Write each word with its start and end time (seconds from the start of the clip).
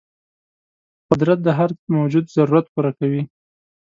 قدرت 1.09 1.39
د 1.43 1.47
هر 1.57 1.69
موجود 1.95 2.25
ضرورت 2.37 2.65
پوره 2.73 2.91
کوي. 2.99 3.21